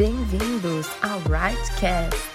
[0.00, 2.30] Bem-vindos ao Rightcast.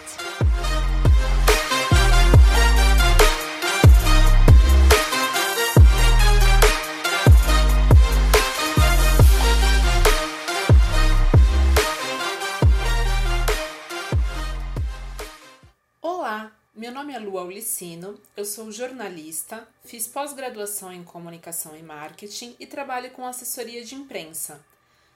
[16.75, 22.68] Meu nome é Lua Ulicino, eu sou jornalista, fiz pós-graduação em comunicação e marketing e
[22.68, 24.63] trabalho com assessoria de imprensa.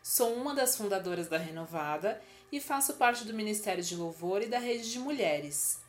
[0.01, 2.19] Sou uma das fundadoras da Renovada
[2.51, 5.79] e faço parte do Ministério de Louvor e da Rede de Mulheres.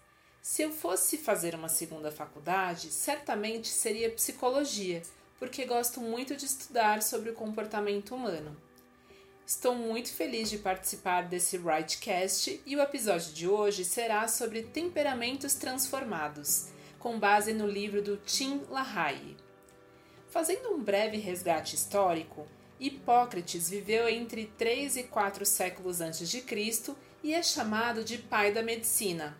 [0.43, 5.03] Se eu fosse fazer uma segunda faculdade, certamente seria psicologia,
[5.39, 8.57] porque gosto muito de estudar sobre o comportamento humano.
[9.47, 15.55] Estou muito feliz de participar desse Rightcast e o episódio de hoje será sobre temperamentos
[15.55, 19.37] transformados, com base no livro do Tim LaHaye.
[20.29, 22.47] Fazendo um breve resgate histórico,
[22.81, 28.53] Hipócrates viveu entre 3 e 4 séculos antes de Cristo e é chamado de pai
[28.53, 29.37] da medicina.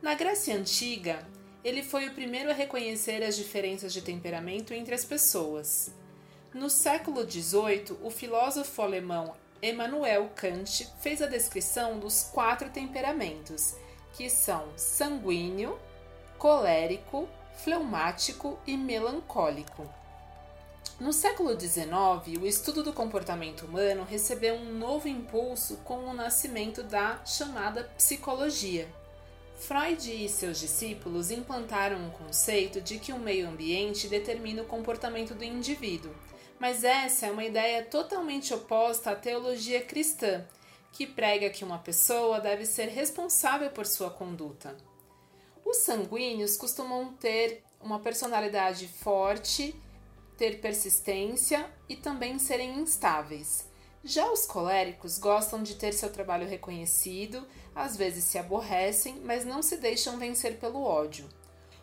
[0.00, 1.28] Na Grécia antiga,
[1.62, 5.92] ele foi o primeiro a reconhecer as diferenças de temperamento entre as pessoas.
[6.54, 13.76] No século XVIII, o filósofo alemão Immanuel Kant fez a descrição dos quatro temperamentos,
[14.14, 15.78] que são sanguíneo,
[16.38, 17.28] colérico,
[17.62, 19.99] fleumático e melancólico.
[21.00, 26.82] No século XIX, o estudo do comportamento humano recebeu um novo impulso com o nascimento
[26.82, 28.86] da chamada psicologia.
[29.56, 35.34] Freud e seus discípulos implantaram o conceito de que o meio ambiente determina o comportamento
[35.34, 36.14] do indivíduo,
[36.58, 40.44] mas essa é uma ideia totalmente oposta à teologia cristã,
[40.92, 44.76] que prega que uma pessoa deve ser responsável por sua conduta.
[45.64, 49.74] Os sanguíneos costumam ter uma personalidade forte
[50.40, 53.68] ter persistência e também serem instáveis.
[54.02, 59.60] Já os coléricos gostam de ter seu trabalho reconhecido, às vezes se aborrecem, mas não
[59.60, 61.28] se deixam vencer pelo ódio.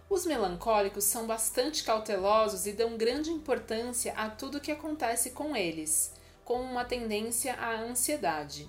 [0.10, 6.12] Os melancólicos são bastante cautelosos e dão grande importância a tudo que acontece com eles,
[6.44, 8.68] com uma tendência à ansiedade.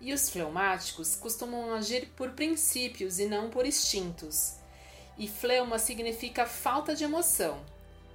[0.00, 4.56] E os fleumáticos costumam agir por princípios e não por instintos.
[5.16, 7.64] E fleuma significa falta de emoção,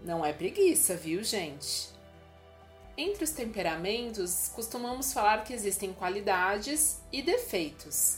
[0.04, 1.90] não é preguiça, viu, gente?
[2.98, 8.18] Entre os temperamentos, costumamos falar que existem qualidades e defeitos.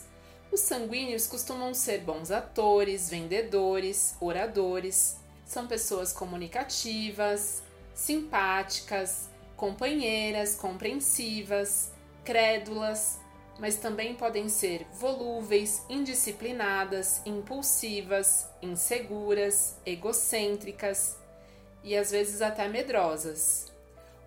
[0.52, 7.62] Os sanguíneos costumam ser bons atores, vendedores, oradores, são pessoas comunicativas,
[7.94, 11.92] simpáticas, companheiras, compreensivas,
[12.24, 13.20] crédulas,
[13.60, 21.21] mas também podem ser volúveis, indisciplinadas, impulsivas, inseguras, egocêntricas
[21.84, 23.72] e às vezes até medrosas.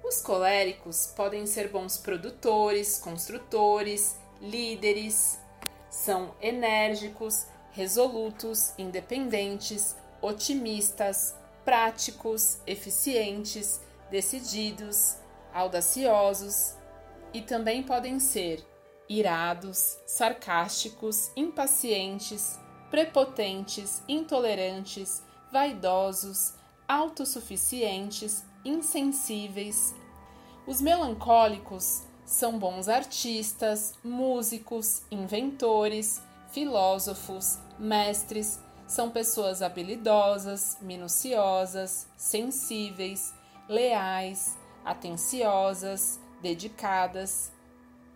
[0.03, 5.39] Os coléricos podem ser bons produtores, construtores, líderes,
[5.91, 15.17] são enérgicos, resolutos, independentes, otimistas, práticos, eficientes, decididos,
[15.53, 16.75] audaciosos
[17.33, 18.65] e também podem ser
[19.09, 22.59] irados, sarcásticos, impacientes,
[22.91, 26.55] prepotentes, intolerantes, vaidosos,
[26.89, 29.95] autossuficientes, insensíveis.
[30.67, 43.33] Os melancólicos são bons artistas, músicos, inventores, filósofos, mestres, são pessoas habilidosas, minuciosas, sensíveis,
[43.69, 47.51] leais, atenciosas, dedicadas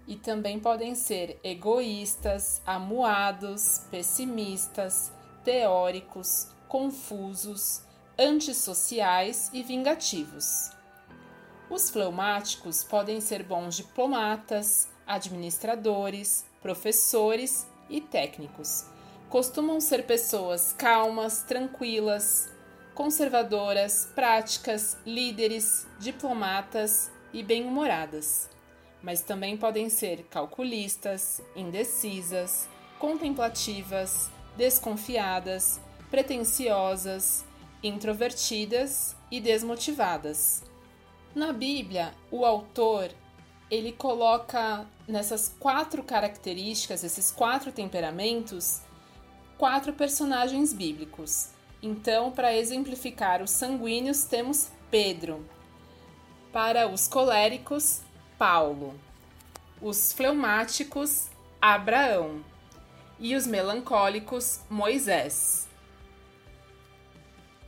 [0.07, 5.13] e também podem ser egoístas, amuados, pessimistas,
[5.45, 7.83] teóricos, confusos,
[8.19, 10.71] antissociais e vingativos.
[11.71, 18.87] Os fleumáticos podem ser bons diplomatas, administradores, professores e técnicos.
[19.29, 22.49] Costumam ser pessoas calmas, tranquilas,
[22.95, 28.51] conservadoras, práticas, líderes, diplomatas e bem-humoradas.
[29.03, 35.79] Mas também podem ser calculistas, indecisas, contemplativas, desconfiadas,
[36.11, 37.45] pretensiosas,
[37.83, 40.65] introvertidas e desmotivadas.
[41.35, 43.11] Na Bíblia, o autor
[43.71, 48.81] ele coloca nessas quatro características, esses quatro temperamentos,
[49.59, 51.51] quatro personagens bíblicos.
[51.83, 55.47] Então, para exemplificar os sanguíneos, temos Pedro.
[56.53, 58.01] Para os coléricos,
[58.39, 58.99] Paulo.
[59.81, 61.29] Os fleumáticos,
[61.61, 62.43] Abraão.
[63.21, 65.68] E os melancólicos, Moisés.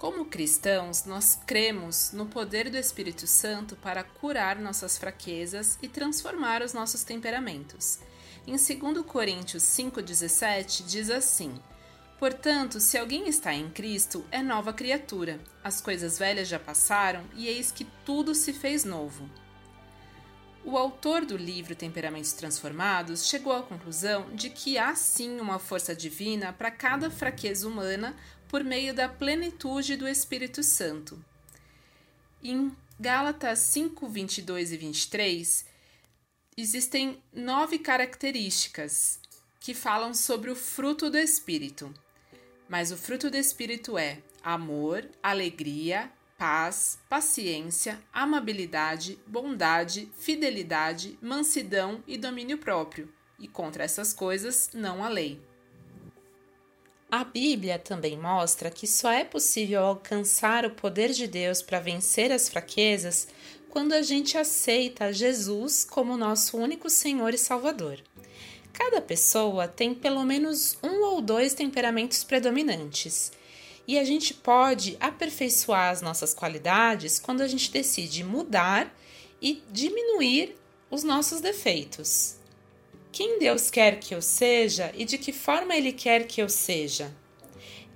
[0.01, 6.63] Como cristãos, nós cremos no poder do Espírito Santo para curar nossas fraquezas e transformar
[6.63, 7.99] os nossos temperamentos.
[8.47, 11.53] Em 2 Coríntios 5,17 diz assim:
[12.19, 15.39] Portanto, se alguém está em Cristo, é nova criatura.
[15.63, 19.29] As coisas velhas já passaram e eis que tudo se fez novo.
[20.65, 25.95] O autor do livro Temperamentos Transformados chegou à conclusão de que há sim uma força
[25.95, 28.17] divina para cada fraqueza humana
[28.51, 31.25] por meio da plenitude do Espírito Santo.
[32.43, 35.65] Em Gálatas 5, 22 e 23,
[36.57, 39.21] existem nove características
[39.61, 41.95] que falam sobre o fruto do Espírito.
[42.69, 52.19] Mas o fruto do Espírito é amor, alegria, paz, paciência, amabilidade, bondade, fidelidade, mansidão e
[52.19, 55.50] domínio próprio, e contra essas coisas não há lei.
[57.11, 62.31] A Bíblia também mostra que só é possível alcançar o poder de Deus para vencer
[62.31, 63.27] as fraquezas
[63.69, 67.99] quando a gente aceita Jesus como nosso único Senhor e Salvador.
[68.73, 73.33] Cada pessoa tem pelo menos um ou dois temperamentos predominantes
[73.89, 78.97] e a gente pode aperfeiçoar as nossas qualidades quando a gente decide mudar
[79.43, 80.55] e diminuir
[80.89, 82.40] os nossos defeitos.
[83.13, 87.13] Quem Deus quer que eu seja e de que forma Ele quer que eu seja?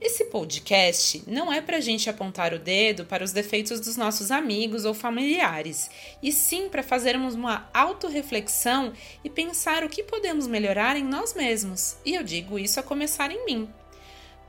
[0.00, 4.32] Esse podcast não é para a gente apontar o dedo para os defeitos dos nossos
[4.32, 5.88] amigos ou familiares,
[6.20, 11.96] e sim para fazermos uma autorreflexão e pensar o que podemos melhorar em nós mesmos.
[12.04, 13.68] E eu digo isso a começar em mim.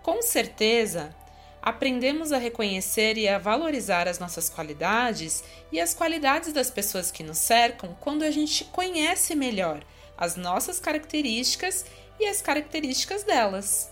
[0.02, 1.16] Com certeza,
[1.62, 7.24] aprendemos a reconhecer e a valorizar as nossas qualidades e as qualidades das pessoas que
[7.24, 9.86] nos cercam quando a gente conhece melhor
[10.18, 11.86] as nossas características
[12.20, 13.90] e as características delas.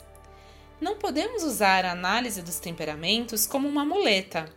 [0.79, 4.49] Não podemos usar a análise dos temperamentos como uma muleta.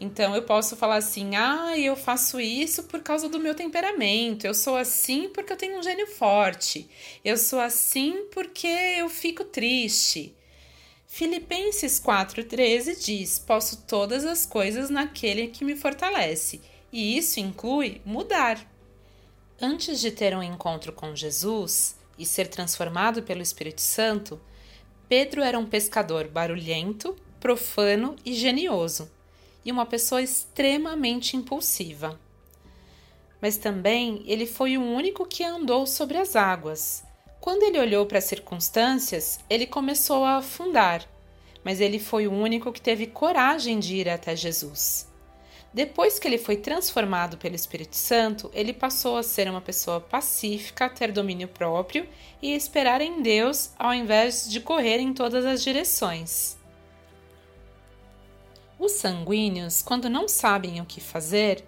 [0.00, 4.46] Então eu posso falar assim: "Ah, eu faço isso por causa do meu temperamento.
[4.46, 6.88] Eu sou assim porque eu tenho um gênio forte.
[7.24, 10.34] Eu sou assim porque eu fico triste."
[11.06, 16.60] Filipenses 4,13 diz: Posso todas as coisas naquele que me fortalece,
[16.92, 18.73] e isso inclui mudar.
[19.60, 24.40] Antes de ter um encontro com Jesus e ser transformado pelo Espírito Santo,
[25.08, 29.10] Pedro era um pescador barulhento, profano e genioso,
[29.64, 32.18] e uma pessoa extremamente impulsiva.
[33.40, 37.04] Mas também ele foi o único que andou sobre as águas,
[37.44, 41.06] quando ele olhou para as circunstâncias, ele começou a afundar,
[41.62, 45.06] mas ele foi o único que teve coragem de ir até Jesus.
[45.74, 50.88] Depois que ele foi transformado pelo Espírito Santo, ele passou a ser uma pessoa pacífica,
[50.88, 52.08] ter domínio próprio
[52.40, 56.56] e esperar em Deus ao invés de correr em todas as direções.
[58.78, 61.64] Os sanguíneos, quando não sabem o que fazer,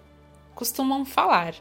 [0.55, 1.53] costumam falar.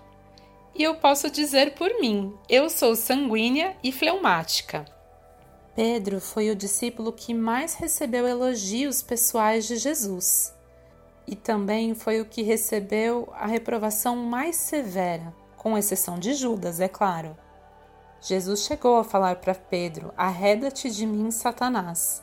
[0.72, 4.84] E eu posso dizer por mim: eu sou sanguínea e fleumática.
[5.74, 10.55] Pedro foi o discípulo que mais recebeu elogios pessoais de Jesus.
[11.26, 16.88] E também foi o que recebeu a reprovação mais severa, com exceção de Judas, é
[16.88, 17.36] claro.
[18.20, 22.22] Jesus chegou a falar para Pedro: Arreda-te de mim, Satanás.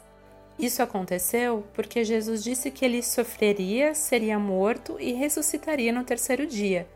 [0.58, 6.88] Isso aconteceu porque Jesus disse que ele sofreria, seria morto e ressuscitaria no terceiro dia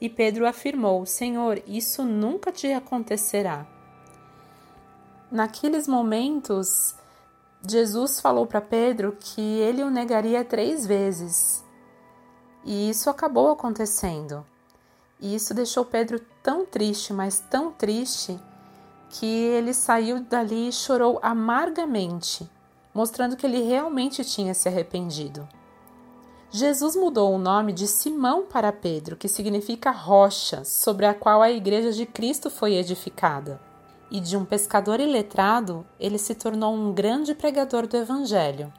[0.00, 3.66] e Pedro afirmou: Senhor, isso nunca te acontecerá.
[5.30, 6.94] Naqueles momentos,
[7.66, 11.64] Jesus falou para Pedro que ele o negaria três vezes.
[12.64, 14.46] E isso acabou acontecendo.
[15.20, 18.38] E isso deixou Pedro tão triste, mas tão triste,
[19.10, 22.48] que ele saiu dali e chorou amargamente,
[22.94, 25.48] mostrando que ele realmente tinha se arrependido.
[26.50, 31.50] Jesus mudou o nome de Simão para Pedro, que significa rocha, sobre a qual a
[31.50, 33.60] igreja de Cristo foi edificada.
[34.10, 38.72] E de um pescador iletrado, ele se tornou um grande pregador do Evangelho.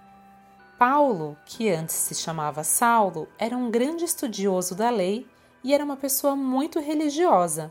[0.77, 5.27] Paulo, que antes se chamava Saulo, era um grande estudioso da lei
[5.63, 7.69] e era uma pessoa muito religiosa.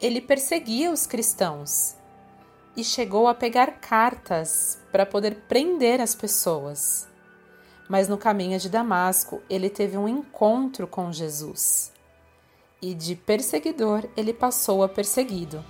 [0.00, 1.96] Ele perseguia os cristãos
[2.76, 7.08] e chegou a pegar cartas para poder prender as pessoas
[7.88, 11.92] mas no caminho de Damasco ele teve um encontro com Jesus.
[12.80, 15.64] E de perseguidor ele passou a perseguido.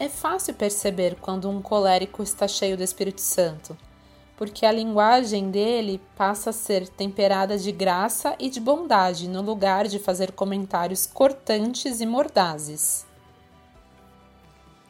[0.00, 3.76] É fácil perceber quando um colérico está cheio do Espírito Santo,
[4.34, 9.86] porque a linguagem dele passa a ser temperada de graça e de bondade no lugar
[9.86, 13.04] de fazer comentários cortantes e mordazes.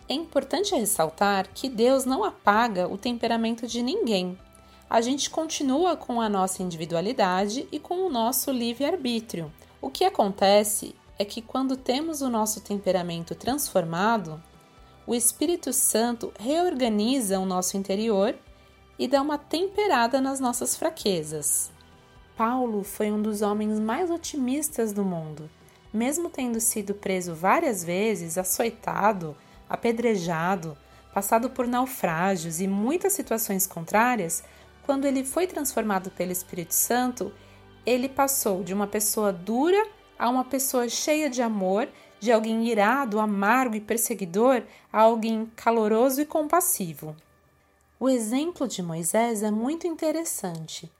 [0.08, 4.38] É importante ressaltar que Deus não apaga o temperamento de ninguém,
[4.88, 9.52] a gente continua com a nossa individualidade e com o nosso livre-arbítrio.
[9.82, 14.40] O que acontece é que quando temos o nosso temperamento transformado,
[15.10, 18.32] o Espírito Santo reorganiza o nosso interior
[18.96, 21.72] e dá uma temperada nas nossas fraquezas.
[22.36, 25.50] Paulo foi um dos homens mais otimistas do mundo.
[25.92, 29.36] Mesmo tendo sido preso várias vezes, açoitado,
[29.68, 30.78] apedrejado,
[31.12, 34.44] passado por naufrágios e muitas situações contrárias,
[34.86, 37.32] quando ele foi transformado pelo Espírito Santo,
[37.84, 41.88] ele passou de uma pessoa dura a uma pessoa cheia de amor,
[42.20, 44.62] de alguém irado, amargo e perseguidor,
[44.92, 47.16] a alguém caloroso e compassivo.
[47.98, 50.90] O exemplo de Moisés é muito interessante.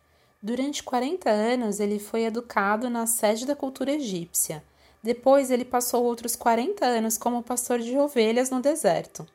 [0.43, 4.65] Durante 40 anos ele foi educado na sede da cultura egípcia.
[5.03, 9.27] Depois ele passou outros 40 anos como pastor de ovelhas no deserto.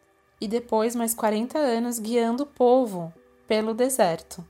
[0.41, 3.13] E depois mais 40 anos guiando o povo
[3.47, 4.43] pelo deserto.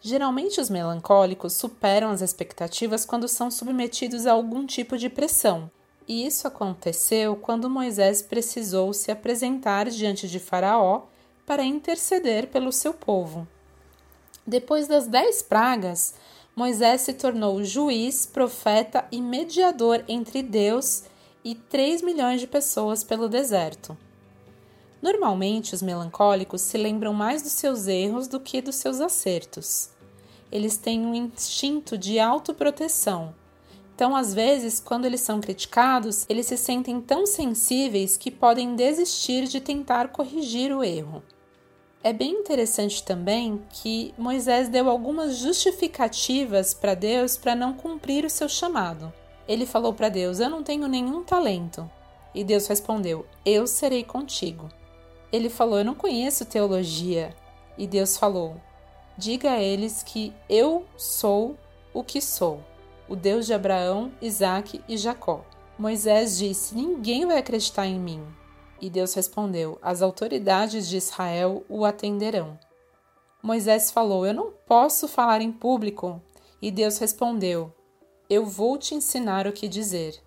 [0.00, 5.70] Geralmente, os melancólicos superam as expectativas quando são submetidos a algum tipo de pressão.
[6.10, 11.02] E isso aconteceu quando Moisés precisou se apresentar diante de Faraó
[11.46, 13.46] para interceder pelo seu povo.
[14.44, 16.14] Depois das dez pragas,
[16.56, 21.04] Moisés se tornou juiz, profeta e mediador entre Deus
[21.44, 23.96] e três milhões de pessoas pelo deserto.
[25.00, 29.90] Normalmente, os melancólicos se lembram mais dos seus erros do que dos seus acertos.
[30.50, 33.32] Eles têm um instinto de autoproteção.
[34.00, 39.44] Então, às vezes, quando eles são criticados, eles se sentem tão sensíveis que podem desistir
[39.44, 41.22] de tentar corrigir o erro.
[42.02, 48.30] É bem interessante também que Moisés deu algumas justificativas para Deus para não cumprir o
[48.30, 49.12] seu chamado.
[49.46, 51.86] Ele falou para Deus: Eu não tenho nenhum talento.
[52.34, 54.70] E Deus respondeu: Eu serei contigo.
[55.30, 57.36] Ele falou: Eu não conheço teologia.
[57.76, 58.56] E Deus falou:
[59.18, 61.54] Diga a eles que eu sou
[61.92, 62.64] o que sou,
[63.10, 65.44] o Deus de Abraão, Isaque e Jacó.
[65.76, 68.24] Moisés disse: Ninguém vai acreditar em mim.
[68.80, 72.56] E Deus respondeu: As autoridades de Israel o atenderão.
[73.42, 76.22] Moisés falou: Eu não posso falar em público.
[76.62, 77.74] E Deus respondeu:
[78.28, 80.22] Eu vou te ensinar o que dizer.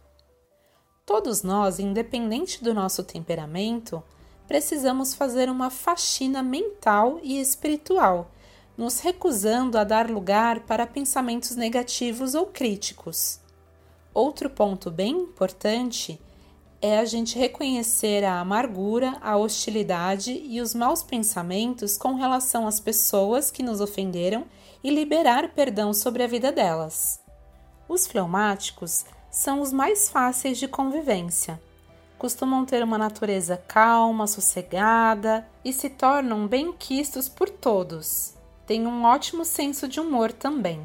[1.05, 4.03] Todos nós, independente do nosso temperamento,
[4.45, 8.29] precisamos fazer uma faxina mental e espiritual,
[8.77, 13.39] nos recusando a dar lugar para pensamentos negativos ou críticos.
[14.13, 16.19] Outro ponto bem importante
[16.81, 22.79] é a gente reconhecer a amargura, a hostilidade e os maus pensamentos com relação às
[22.79, 24.45] pessoas que nos ofenderam
[24.83, 27.19] e liberar perdão sobre a vida delas.
[27.87, 31.59] Os fleumáticos são os mais fáceis de convivência
[32.23, 38.33] costumam ter uma natureza calma, sossegada e se tornam bem quistos por todos.
[38.73, 40.81] Têm um ótimo senso de humor também.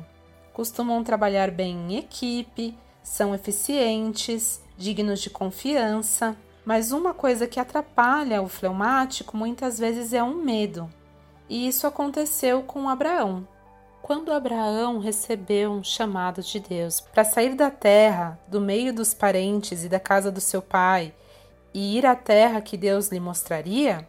[0.52, 6.36] Costumam trabalhar bem em equipe, são eficientes, dignos de confiança.
[6.66, 10.86] Mas uma coisa que atrapalha o fleumático muitas vezes é um medo.
[11.48, 13.48] E isso aconteceu com Abraão.
[14.02, 19.82] Quando Abraão recebeu um chamado de Deus para sair da terra, do meio dos parentes
[19.82, 21.14] e da casa do seu pai
[21.72, 24.06] e ir à terra que Deus lhe mostraria,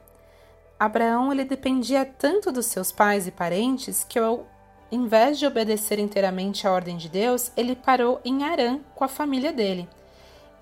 [0.79, 4.47] Abraão ele dependia tanto dos seus pais e parentes que, ao
[4.89, 9.51] invés de obedecer inteiramente à ordem de Deus, ele parou em Arã com a família
[9.51, 9.89] dele.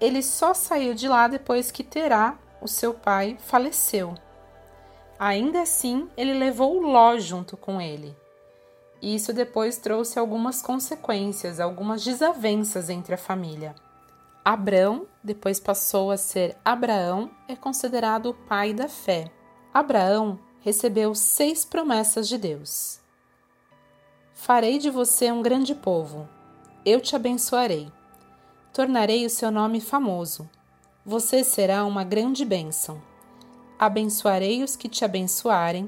[0.01, 4.15] Ele só saiu de lá depois que Terá, o seu pai, faleceu.
[5.19, 8.15] Ainda assim, ele levou Ló junto com ele.
[9.01, 13.75] Isso depois trouxe algumas consequências, algumas desavenças entre a família.
[14.43, 19.31] Abrão, depois passou a ser Abraão, é considerado o pai da fé.
[19.77, 22.99] Abraão recebeu seis promessas de Deus.
[24.33, 26.27] Farei de você um grande povo.
[26.83, 27.87] Eu te abençoarei.
[28.73, 30.49] Tornarei o seu nome famoso.
[31.05, 32.99] Você será uma grande bênção.
[33.77, 35.87] Abençoarei os que te abençoarem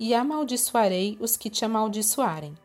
[0.00, 2.58] e amaldiçoarei os que te amaldiçoarem.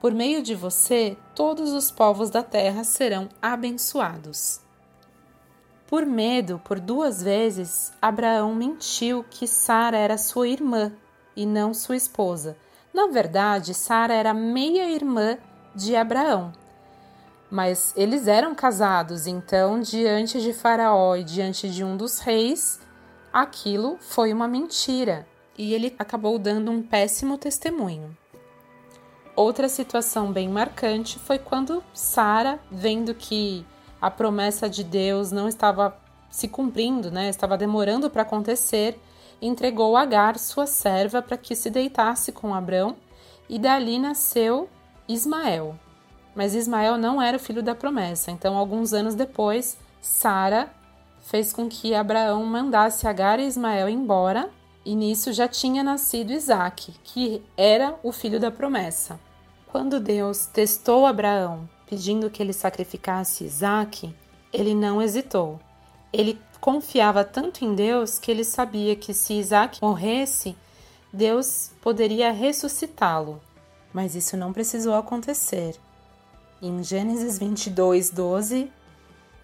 [0.00, 4.62] Por meio de você, todos os povos da terra serão abençoados.
[5.88, 10.92] Por medo, por duas vezes, Abraão mentiu que Sara era sua irmã
[11.34, 12.58] e não sua esposa.
[12.92, 15.38] Na verdade, Sara era meia-irmã
[15.74, 16.52] de Abraão.
[17.50, 22.78] Mas eles eram casados, então, diante de Faraó e diante de um dos reis,
[23.32, 25.26] aquilo foi uma mentira
[25.56, 28.14] e ele acabou dando um péssimo testemunho.
[29.34, 33.64] Outra situação bem marcante foi quando Sara, vendo que
[34.00, 35.96] a promessa de Deus não estava
[36.30, 37.28] se cumprindo, né?
[37.28, 39.00] Estava demorando para acontecer,
[39.40, 42.96] entregou Agar, sua serva, para que se deitasse com Abrão,
[43.48, 44.68] e dali nasceu
[45.08, 45.78] Ismael.
[46.34, 50.70] Mas Ismael não era o filho da promessa, então alguns anos depois, Sara
[51.22, 54.50] fez com que Abraão mandasse Agar e Ismael embora,
[54.84, 59.18] e nisso já tinha nascido Isaac, que era o filho da promessa.
[59.66, 64.14] Quando Deus testou Abraão, pedindo que ele sacrificasse Isaac,
[64.52, 65.58] ele não hesitou.
[66.12, 70.56] Ele confiava tanto em Deus que ele sabia que se Isaac morresse,
[71.12, 73.40] Deus poderia ressuscitá-lo.
[73.92, 75.76] Mas isso não precisou acontecer.
[76.60, 78.70] Em Gênesis 22, 12,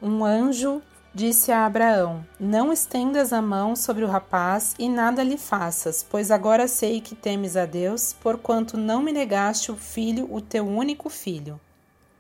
[0.03, 0.83] um anjo
[1.15, 6.31] disse a Abraão: Não estendas a mão sobre o rapaz e nada lhe faças, pois
[6.31, 11.09] agora sei que temes a Deus, porquanto não me negaste o filho, o teu único
[11.09, 11.59] filho.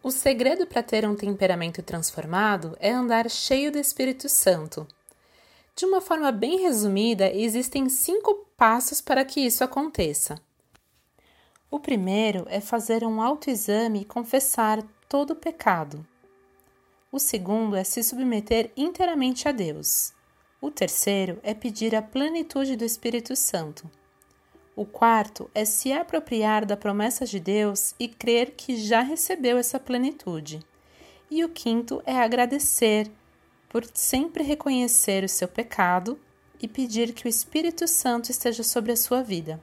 [0.04, 4.86] O segredo para ter um temperamento transformado é andar cheio do Espírito Santo.
[5.74, 10.38] De uma forma bem resumida, existem cinco passos para que isso aconteça.
[11.70, 16.06] O primeiro é fazer um autoexame e confessar todo o pecado.
[17.10, 20.12] O segundo é se submeter inteiramente a Deus.
[20.60, 23.90] O terceiro é pedir a plenitude do Espírito Santo.
[24.76, 29.78] O quarto é se apropriar da promessa de Deus e crer que já recebeu essa
[29.78, 30.60] plenitude.
[31.30, 33.08] E o quinto é agradecer
[33.68, 36.18] por sempre reconhecer o seu pecado
[36.60, 39.60] e pedir que o Espírito Santo esteja sobre a sua vida.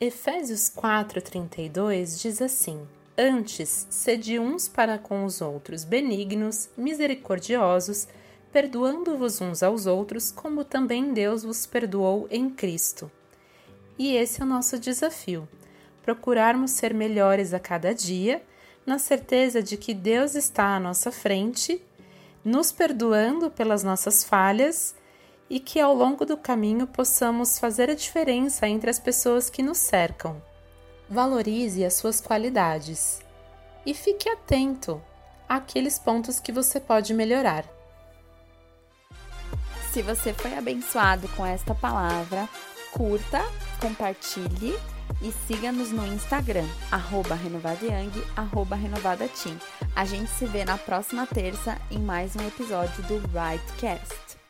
[0.00, 2.86] Efésios 4:32 diz assim:
[3.16, 8.08] Antes, sede uns para com os outros benignos, misericordiosos,
[8.52, 13.10] perdoando-vos uns aos outros, como também Deus vos perdoou em Cristo.
[13.98, 15.48] E esse é o nosso desafio:
[16.02, 18.42] procurarmos ser melhores a cada dia,
[18.84, 21.80] na certeza de que Deus está à nossa frente,
[22.44, 24.94] nos perdoando pelas nossas falhas
[25.48, 29.78] e que ao longo do caminho possamos fazer a diferença entre as pessoas que nos
[29.78, 30.42] cercam.
[31.08, 33.20] Valorize as suas qualidades
[33.86, 35.02] e fique atento
[35.48, 37.64] àqueles pontos que você pode melhorar.
[39.92, 42.48] Se você foi abençoado com esta palavra,
[42.94, 43.44] curta,
[43.80, 44.78] compartilhe
[45.20, 49.56] e siga-nos no Instagram, arroba renovadayang, arroba renovadateam.
[49.94, 54.43] A gente se vê na próxima terça em mais um episódio do Rightcast.